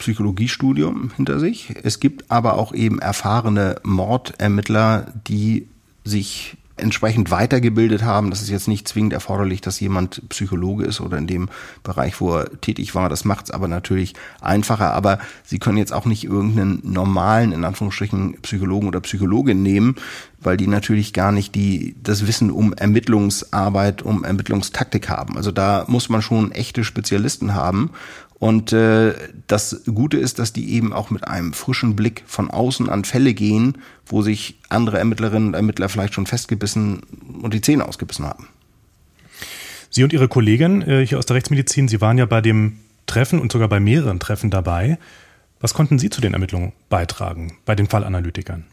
[0.00, 1.74] Psychologiestudium hinter sich.
[1.82, 5.68] Es gibt aber auch eben erfahrene Mordermittler, die
[6.04, 8.30] sich entsprechend weitergebildet haben.
[8.30, 11.48] Das ist jetzt nicht zwingend erforderlich, dass jemand Psychologe ist oder in dem
[11.82, 13.08] Bereich, wo er tätig war.
[13.08, 14.94] Das macht es aber natürlich einfacher.
[14.94, 19.96] Aber Sie können jetzt auch nicht irgendeinen normalen, in Anführungsstrichen, Psychologen oder Psychologin nehmen,
[20.40, 25.36] weil die natürlich gar nicht die, das Wissen um Ermittlungsarbeit, um Ermittlungstaktik haben.
[25.36, 27.90] Also da muss man schon echte Spezialisten haben.
[28.40, 29.12] Und äh,
[29.48, 33.34] das Gute ist, dass die eben auch mit einem frischen Blick von außen an Fälle
[33.34, 33.76] gehen,
[34.06, 37.02] wo sich andere Ermittlerinnen und Ermittler vielleicht schon festgebissen
[37.42, 38.48] und die Zähne ausgebissen haben.
[39.90, 43.40] Sie und Ihre Kollegin äh, hier aus der Rechtsmedizin, Sie waren ja bei dem Treffen
[43.40, 44.98] und sogar bei mehreren Treffen dabei.
[45.60, 48.64] Was konnten Sie zu den Ermittlungen beitragen bei den Fallanalytikern?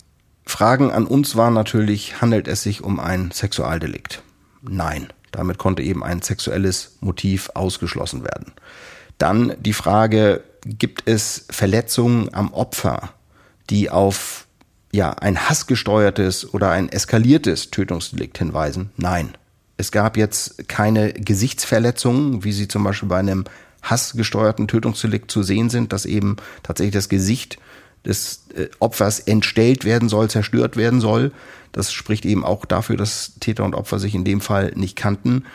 [0.46, 4.24] Fragen an uns waren natürlich, handelt es sich um ein Sexualdelikt?
[4.62, 8.54] Nein, damit konnte eben ein sexuelles Motiv ausgeschlossen werden.
[9.18, 13.14] Dann die Frage, gibt es Verletzungen am Opfer,
[13.70, 14.48] die auf
[14.92, 18.92] ja, ein hassgesteuertes oder ein eskaliertes Tötungsdelikt hinweisen?
[18.98, 19.36] Nein.
[19.80, 23.46] Es gab jetzt keine Gesichtsverletzungen, wie sie zum Beispiel bei einem
[23.84, 27.60] hassgesteuerten Tötungsdelikt zu sehen sind, dass eben tatsächlich das Gesicht
[28.06, 31.32] des äh, Opfers entstellt werden soll, zerstört werden soll.
[31.74, 35.46] Das spricht eben auch dafür, dass Täter und Opfer sich in dem Fall nicht kannten.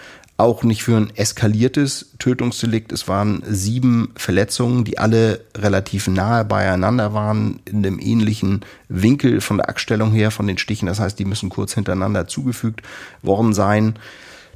[0.42, 2.90] Auch nicht für ein eskaliertes Tötungsdelikt.
[2.90, 9.58] Es waren sieben Verletzungen, die alle relativ nahe beieinander waren, in einem ähnlichen Winkel von
[9.58, 10.88] der Aktstellung her, von den Stichen.
[10.88, 12.82] Das heißt, die müssen kurz hintereinander zugefügt
[13.22, 13.94] worden sein.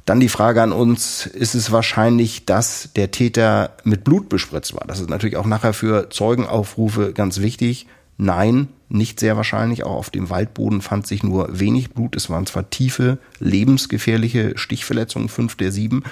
[0.03, 4.85] Dann die Frage an uns, ist es wahrscheinlich, dass der Täter mit Blut bespritzt war?
[4.87, 7.87] Das ist natürlich auch nachher für Zeugenaufrufe ganz wichtig.
[8.17, 9.83] Nein, nicht sehr wahrscheinlich.
[9.83, 12.15] Auch auf dem Waldboden fand sich nur wenig Blut.
[12.15, 16.03] Es waren zwar tiefe, lebensgefährliche Stichverletzungen, fünf der sieben,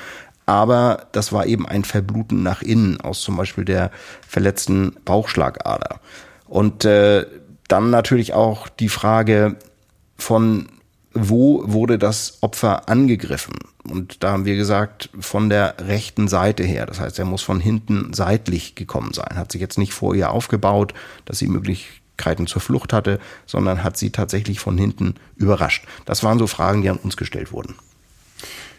[0.45, 3.91] aber das war eben ein Verbluten nach innen aus zum Beispiel der
[4.27, 5.99] verletzten Bauchschlagader.
[6.45, 7.25] Und äh,
[7.67, 9.55] dann natürlich auch die Frage
[10.17, 10.67] von
[11.17, 13.55] wo wurde das Opfer angegriffen?
[13.89, 16.85] Und da haben wir gesagt, von der rechten Seite her.
[16.85, 19.38] Das heißt, er muss von hinten seitlich gekommen sein.
[19.38, 21.45] Hat sich jetzt nicht vor ihr aufgebaut, dass sie
[22.15, 25.86] Möglichkeiten zur Flucht hatte, sondern hat sie tatsächlich von hinten überrascht.
[26.06, 27.75] Das waren so Fragen, die an uns gestellt wurden.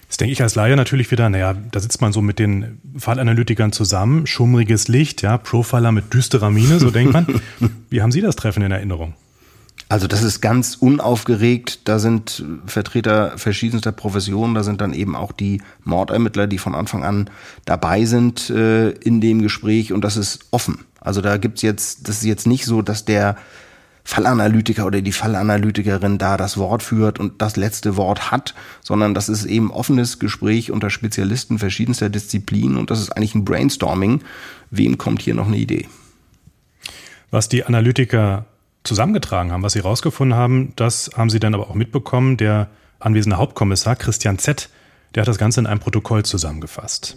[0.04, 3.72] Jetzt denke ich als Laie natürlich wieder, naja, da sitzt man so mit den Fallanalytikern
[3.72, 7.26] zusammen, schummriges Licht, ja, Profiler mit düsterer Miene, so denkt man.
[7.90, 9.14] Wie haben Sie das Treffen in Erinnerung?
[9.88, 11.80] Also das ist ganz unaufgeregt.
[11.84, 14.54] Da sind Vertreter verschiedenster Professionen.
[14.54, 17.30] Da sind dann eben auch die Mordermittler, die von Anfang an
[17.66, 19.92] dabei sind äh, in dem Gespräch.
[19.92, 20.84] Und das ist offen.
[21.06, 23.36] Also da gibt's jetzt, das ist jetzt nicht so, dass der
[24.02, 29.28] Fallanalytiker oder die Fallanalytikerin da das Wort führt und das letzte Wort hat, sondern das
[29.28, 34.22] ist eben offenes Gespräch unter Spezialisten verschiedenster Disziplinen und das ist eigentlich ein Brainstorming.
[34.70, 35.88] Wem kommt hier noch eine Idee?
[37.30, 38.46] Was die Analytiker
[38.84, 42.36] zusammengetragen haben, was sie herausgefunden haben, das haben sie dann aber auch mitbekommen.
[42.36, 44.70] Der anwesende Hauptkommissar Christian Z.,
[45.14, 47.16] der hat das Ganze in einem Protokoll zusammengefasst.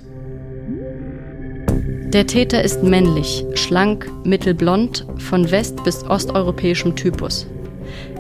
[2.14, 7.46] Der Täter ist männlich, schlank, mittelblond, von west- bis osteuropäischem Typus.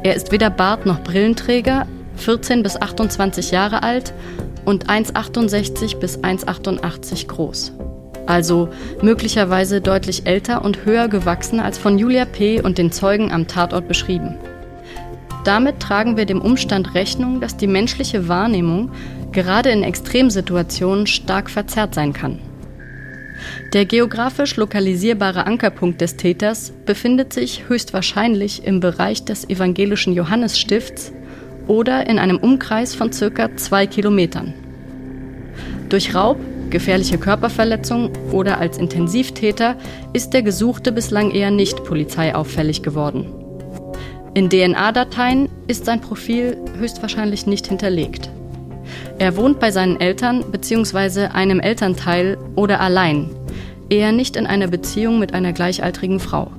[0.04, 4.14] Er ist weder Bart noch Brillenträger, 14 bis 28 Jahre alt
[4.64, 7.74] und 1,68 bis 1,88 groß.
[8.28, 8.70] Also
[9.02, 12.62] möglicherweise deutlich älter und höher gewachsen als von Julia P.
[12.62, 14.36] und den Zeugen am Tatort beschrieben.
[15.46, 18.92] Damit tragen wir dem Umstand Rechnung, dass die menschliche Wahrnehmung
[19.32, 22.38] gerade in Extremsituationen stark verzerrt sein kann.
[23.74, 31.14] Der geografisch lokalisierbare Ankerpunkt des Täters befindet sich höchstwahrscheinlich im Bereich des evangelischen Johannesstifts
[31.68, 34.56] oder in einem Umkreis von circa zwei Kilometern.
[35.88, 36.40] Durch Raub,
[36.72, 39.76] gefährliche Körperverletzung oder als Intensivtäter
[40.14, 43.28] ist der Gesuchte bislang eher nicht polizeiauffällig geworden.
[44.34, 48.32] In DNA-Dateien ist sein Profil höchstwahrscheinlich nicht hinterlegt.
[49.20, 51.26] Er wohnt bei seinen Eltern bzw.
[51.26, 53.30] einem Elternteil oder allein,
[53.90, 56.52] eher nicht in einer Beziehung mit einer gleichaltrigen Frau.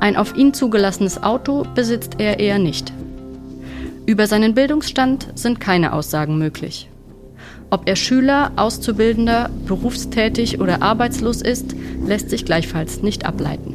[0.00, 2.92] Ein auf ihn zugelassenes Auto besitzt er eher nicht.
[4.06, 6.88] Über seinen Bildungsstand sind keine Aussagen möglich.
[7.70, 11.74] Ob er Schüler, Auszubildender, berufstätig oder arbeitslos ist,
[12.06, 13.74] lässt sich gleichfalls nicht ableiten.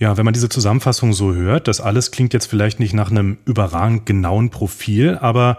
[0.00, 3.36] Ja, wenn man diese Zusammenfassung so hört, das alles klingt jetzt vielleicht nicht nach einem
[3.44, 5.58] überragend genauen Profil, aber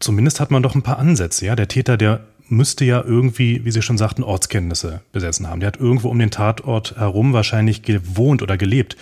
[0.00, 1.46] zumindest hat man doch ein paar Ansätze.
[1.46, 5.60] Ja, der Täter, der müsste ja irgendwie, wie Sie schon sagten, Ortskenntnisse besessen haben.
[5.60, 8.96] Der hat irgendwo um den Tatort herum wahrscheinlich gewohnt oder gelebt.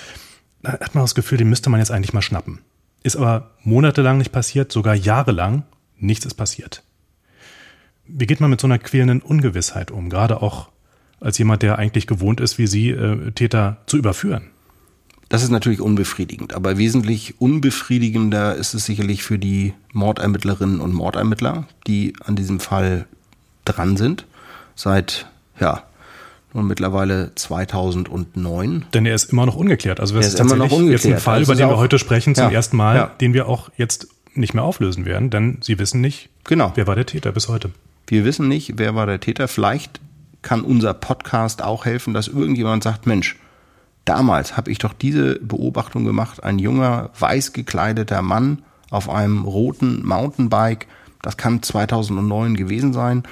[0.62, 2.60] Da hat man das Gefühl, den müsste man jetzt eigentlich mal schnappen.
[3.02, 5.62] Ist aber monatelang nicht passiert, sogar jahrelang.
[5.96, 6.82] Nichts ist passiert.
[8.06, 10.10] Wie geht man mit so einer quälenden Ungewissheit um?
[10.10, 10.68] Gerade auch
[11.20, 14.50] als jemand, der eigentlich gewohnt ist, wie Sie, äh, Täter zu überführen?
[15.28, 21.66] Das ist natürlich unbefriedigend, aber wesentlich unbefriedigender ist es sicherlich für die Mordermittlerinnen und Mordermittler,
[21.86, 23.06] die an diesem Fall
[23.66, 24.24] dran sind,
[24.74, 25.26] seit,
[25.60, 25.82] ja,
[26.54, 28.86] nun mittlerweile 2009.
[28.94, 30.00] Denn er ist immer noch ungeklärt.
[30.00, 31.04] Also das ist, ist immer noch ungeklärt.
[31.04, 33.06] jetzt ein Fall, über den wir heute sprechen, zum ja, ersten Mal, ja.
[33.20, 36.72] den wir auch jetzt nicht mehr auflösen werden, denn Sie wissen nicht, genau.
[36.74, 37.70] wer war der Täter bis heute.
[38.06, 39.48] Wir wissen nicht, wer war der Täter.
[39.48, 40.00] Vielleicht
[40.40, 43.36] kann unser Podcast auch helfen, dass irgendjemand sagt, Mensch,
[44.08, 50.06] damals habe ich doch diese Beobachtung gemacht, ein junger, weiß gekleideter Mann auf einem roten
[50.06, 50.86] Mountainbike,
[51.22, 53.24] das kann 2009 gewesen sein.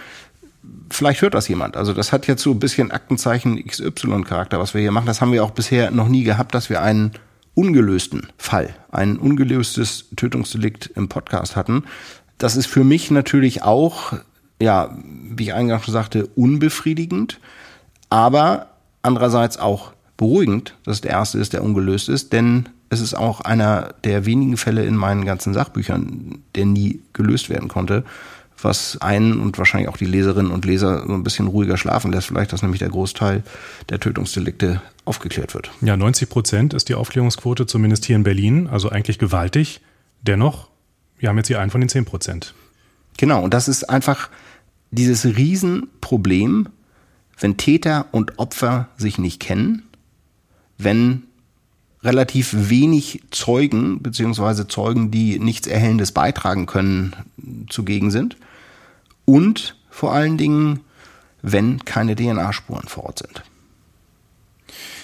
[0.90, 1.76] Vielleicht hört das jemand.
[1.76, 5.06] Also das hat jetzt so ein bisschen Aktenzeichen XY-Charakter, was wir hier machen.
[5.06, 7.12] Das haben wir auch bisher noch nie gehabt, dass wir einen
[7.54, 11.84] ungelösten Fall, ein ungelöstes Tötungsdelikt im Podcast hatten.
[12.38, 14.12] Das ist für mich natürlich auch
[14.60, 17.40] ja, wie ich eingangs schon sagte, unbefriedigend,
[18.08, 18.68] aber
[19.02, 23.94] andererseits auch beruhigend, dass der erste ist, der ungelöst ist, denn es ist auch einer
[24.04, 28.04] der wenigen Fälle in meinen ganzen Sachbüchern, der nie gelöst werden konnte,
[28.60, 32.28] was einen und wahrscheinlich auch die Leserinnen und Leser so ein bisschen ruhiger schlafen lässt,
[32.28, 33.42] vielleicht, dass nämlich der Großteil
[33.88, 35.70] der Tötungsdelikte aufgeklärt wird.
[35.82, 39.80] Ja, 90 Prozent ist die Aufklärungsquote zumindest hier in Berlin, also eigentlich gewaltig.
[40.22, 40.68] Dennoch,
[41.18, 42.54] wir haben jetzt hier einen von den 10 Prozent.
[43.18, 44.30] Genau, und das ist einfach
[44.90, 46.68] dieses Riesenproblem,
[47.38, 49.82] wenn Täter und Opfer sich nicht kennen,
[50.78, 51.24] wenn
[52.02, 57.16] relativ wenig Zeugen beziehungsweise Zeugen, die nichts Erhellendes beitragen können,
[57.68, 58.36] zugegen sind
[59.24, 60.80] und vor allen Dingen,
[61.42, 63.42] wenn keine DNA-Spuren vor Ort sind.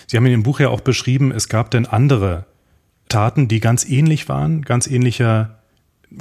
[0.07, 2.45] Sie haben in dem Buch ja auch beschrieben, es gab denn andere
[3.09, 5.63] Taten, die ganz ähnlich waren, ganz ähnlicher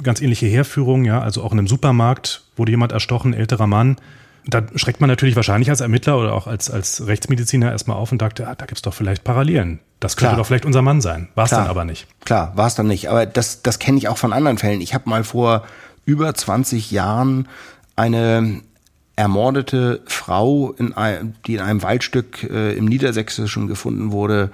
[0.02, 3.96] ganz ähnliche Herführung, ja, also auch in einem Supermarkt wurde jemand erstochen, älterer Mann.
[4.44, 8.20] Da schreckt man natürlich wahrscheinlich als Ermittler oder auch als, als Rechtsmediziner erstmal auf und
[8.20, 9.78] dachte, ah, da gibt's doch vielleicht Parallelen.
[10.00, 10.36] Das könnte Klar.
[10.38, 11.28] doch vielleicht unser Mann sein.
[11.36, 12.08] War es dann aber nicht.
[12.24, 13.08] Klar, war es dann nicht.
[13.08, 14.80] Aber das, das kenne ich auch von anderen Fällen.
[14.80, 15.64] Ich habe mal vor
[16.04, 17.48] über 20 Jahren
[17.94, 18.62] eine
[19.14, 24.50] ermordete Frau, in ein, die in einem Waldstück äh, im Niedersächsischen gefunden wurde,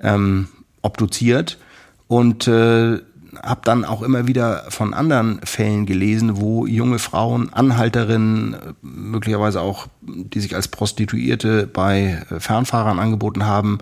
[0.00, 0.48] ähm,
[0.82, 1.58] obduziert.
[2.06, 3.00] Und äh,
[3.42, 9.86] habe dann auch immer wieder von anderen Fällen gelesen, wo junge Frauen, Anhalterinnen, möglicherweise auch,
[10.02, 13.78] die sich als Prostituierte bei Fernfahrern angeboten haben,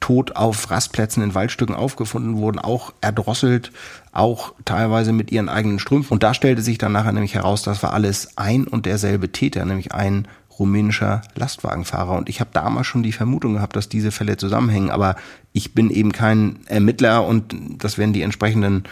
[0.00, 3.70] tot auf Rastplätzen in Waldstücken aufgefunden wurden, auch erdrosselt,
[4.12, 6.14] auch teilweise mit ihren eigenen Strümpfen.
[6.14, 9.64] Und da stellte sich dann nachher nämlich heraus, das war alles ein und derselbe Täter,
[9.64, 10.26] nämlich ein
[10.60, 12.16] rumänischer Lastwagenfahrer.
[12.16, 14.90] Und ich habe damals schon die Vermutung gehabt, dass diese Fälle zusammenhängen.
[14.90, 15.16] Aber
[15.52, 18.84] ich bin eben kein Ermittler und das werden die entsprechenden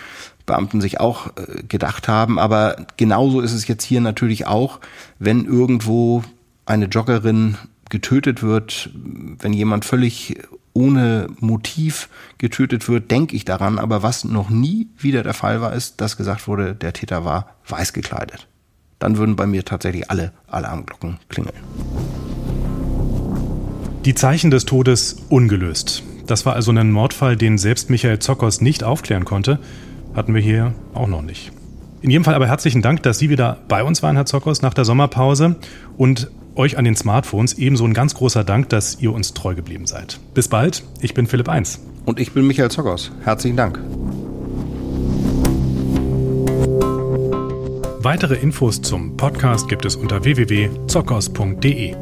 [0.46, 2.38] Beamten sich auch äh, gedacht haben.
[2.38, 4.81] Aber genauso ist es jetzt hier natürlich auch,
[5.18, 6.24] wenn irgendwo
[6.66, 7.57] eine Joggerin
[7.90, 10.40] getötet wird, wenn jemand völlig
[10.72, 13.78] ohne Motiv getötet wird, denke ich daran.
[13.78, 17.55] Aber was noch nie wieder der Fall war, ist, dass gesagt wurde, der Täter war
[17.66, 18.49] weiß gekleidet
[18.99, 21.57] dann würden bei mir tatsächlich alle Alarmglocken klingeln.
[24.05, 26.03] Die Zeichen des Todes ungelöst.
[26.26, 29.59] Das war also ein Mordfall, den selbst Michael Zockers nicht aufklären konnte.
[30.14, 31.53] Hatten wir hier auch noch nicht.
[32.01, 34.74] In jedem Fall aber herzlichen Dank, dass Sie wieder bei uns waren, Herr Zockers, nach
[34.74, 35.57] der Sommerpause.
[35.96, 39.86] Und euch an den Smartphones ebenso ein ganz großer Dank, dass ihr uns treu geblieben
[39.86, 40.20] seid.
[40.34, 41.80] Bis bald, ich bin Philipp Eins.
[42.05, 43.11] Und ich bin Michael Zockers.
[43.24, 43.78] Herzlichen Dank.
[48.09, 51.94] Weitere Infos zum Podcast gibt es unter www.zockers.de.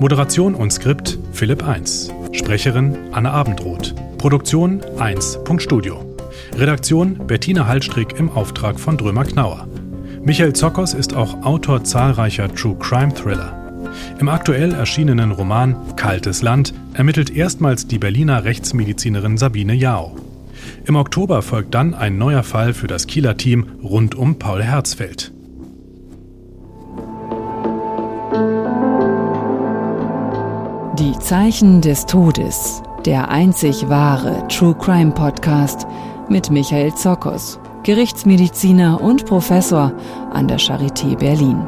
[0.00, 2.10] Moderation und Skript Philipp 1.
[2.32, 3.94] Sprecherin Anne Abendroth.
[4.16, 6.16] Produktion 1.studio.
[6.56, 9.68] Redaktion Bettina Hallstrick im Auftrag von Drömer Knauer.
[10.22, 13.52] Michael Zockers ist auch Autor zahlreicher True Crime Thriller.
[14.20, 20.16] Im aktuell erschienenen Roman Kaltes Land ermittelt erstmals die Berliner Rechtsmedizinerin Sabine Jao.
[20.86, 25.30] Im Oktober folgt dann ein neuer Fall für das Kieler Team rund um Paul Herzfeld.
[30.98, 35.86] Die Zeichen des Todes, der einzig wahre True Crime Podcast
[36.28, 39.90] mit Michael Zokos, Gerichtsmediziner und Professor
[40.34, 41.66] an der Charité Berlin.